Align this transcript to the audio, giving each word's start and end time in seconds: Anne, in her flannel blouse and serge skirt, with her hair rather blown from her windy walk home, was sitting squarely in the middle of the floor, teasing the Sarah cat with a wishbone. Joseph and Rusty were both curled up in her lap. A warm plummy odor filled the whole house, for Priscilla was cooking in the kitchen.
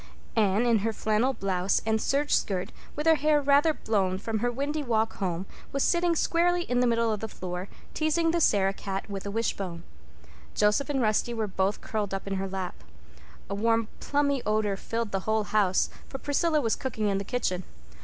Anne, 0.35 0.65
in 0.65 0.79
her 0.79 0.91
flannel 0.91 1.31
blouse 1.31 1.79
and 1.85 2.01
serge 2.01 2.33
skirt, 2.33 2.71
with 2.95 3.05
her 3.05 3.13
hair 3.13 3.39
rather 3.39 3.71
blown 3.71 4.17
from 4.17 4.39
her 4.39 4.51
windy 4.51 4.81
walk 4.81 5.17
home, 5.17 5.45
was 5.71 5.83
sitting 5.83 6.15
squarely 6.15 6.63
in 6.63 6.79
the 6.79 6.87
middle 6.87 7.13
of 7.13 7.19
the 7.19 7.27
floor, 7.27 7.67
teasing 7.93 8.31
the 8.31 8.41
Sarah 8.41 8.73
cat 8.73 9.07
with 9.11 9.27
a 9.27 9.29
wishbone. 9.29 9.83
Joseph 10.55 10.89
and 10.89 11.03
Rusty 11.03 11.35
were 11.35 11.45
both 11.45 11.81
curled 11.81 12.15
up 12.15 12.25
in 12.25 12.37
her 12.37 12.47
lap. 12.47 12.83
A 13.47 13.53
warm 13.53 13.89
plummy 13.99 14.41
odor 14.43 14.75
filled 14.75 15.11
the 15.11 15.19
whole 15.29 15.43
house, 15.43 15.87
for 16.09 16.17
Priscilla 16.17 16.61
was 16.61 16.75
cooking 16.75 17.07
in 17.07 17.19
the 17.19 17.23
kitchen. 17.23 17.61